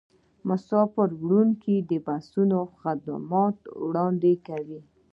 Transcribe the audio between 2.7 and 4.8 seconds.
خدمات وړاندې کوي